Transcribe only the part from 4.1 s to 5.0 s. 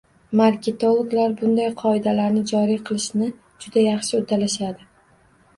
uddalashadi